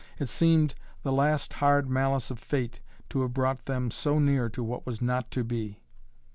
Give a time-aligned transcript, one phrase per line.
[0.17, 0.73] It seemed
[1.03, 2.79] the last hard malice of Fate
[3.11, 5.83] to have brought them so near to what was not to be.